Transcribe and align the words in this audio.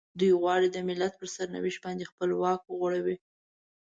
دوی 0.19 0.31
غواړي 0.41 0.67
د 0.71 0.77
ملت 0.87 1.13
پر 1.19 1.27
سرنوشت 1.35 1.79
باندې 1.85 2.09
خپل 2.11 2.29
واک 2.41 2.61
وغوړوي. 2.65 3.15